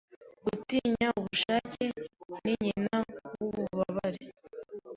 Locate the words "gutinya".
0.45-1.07